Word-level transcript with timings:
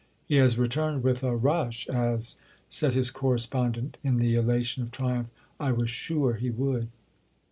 He 0.25 0.37
has 0.37 0.57
returned 0.57 1.03
with 1.03 1.21
a 1.23 1.35
rush—as," 1.35 2.35
said 2.67 2.95
his 2.95 3.11
correspondent 3.11 3.99
in 4.03 4.17
the 4.17 4.33
elation 4.33 4.81
of 4.81 4.89
triumph, 4.89 5.29
"I 5.59 5.71
was 5.71 5.91
sure 5.91 6.33
he 6.33 6.49
would!" 6.49 6.87